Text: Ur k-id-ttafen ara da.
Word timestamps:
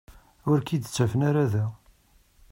Ur 0.49 0.57
k-id-ttafen 0.61 1.21
ara 1.29 1.43
da. 1.53 1.65